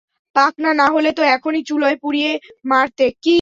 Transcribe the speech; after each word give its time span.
পাকনা 0.35 0.71
না 0.73 0.87
হলে 0.95 1.09
তো 1.11 1.21
এখনই 1.35 1.61
চুলোয় 1.63 1.97
পুড়িয়ে 2.01 2.31
মারতে। 2.65 3.05